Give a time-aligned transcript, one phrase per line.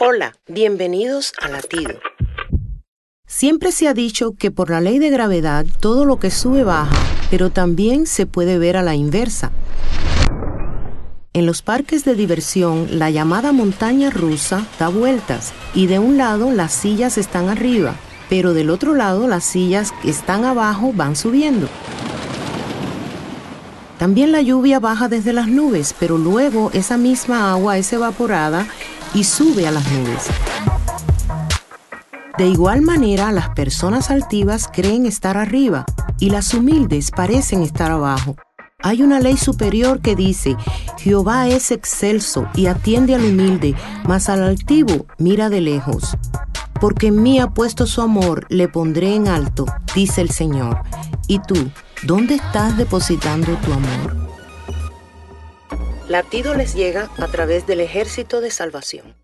[0.00, 2.00] Hola, bienvenidos a Latido.
[3.28, 6.96] Siempre se ha dicho que por la ley de gravedad todo lo que sube baja,
[7.30, 9.52] pero también se puede ver a la inversa.
[11.32, 16.50] En los parques de diversión, la llamada montaña rusa da vueltas y de un lado
[16.50, 17.94] las sillas están arriba,
[18.28, 21.68] pero del otro lado las sillas que están abajo van subiendo.
[23.98, 28.66] También la lluvia baja desde las nubes, pero luego esa misma agua es evaporada
[29.14, 30.28] y sube a las nubes.
[32.36, 35.84] De igual manera, las personas altivas creen estar arriba
[36.18, 38.34] y las humildes parecen estar abajo.
[38.82, 40.56] Hay una ley superior que dice,
[40.98, 43.74] Jehová es excelso y atiende al humilde,
[44.04, 46.16] mas al altivo mira de lejos.
[46.80, 49.64] Porque en mí ha puesto su amor, le pondré en alto,
[49.94, 50.82] dice el Señor.
[51.28, 51.70] ¿Y tú,
[52.06, 54.16] dónde estás depositando tu amor?
[56.08, 59.14] Latido les llega a través del ejército de salvación.